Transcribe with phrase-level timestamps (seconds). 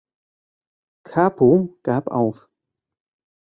[1.03, 2.49] Karpow gab auf.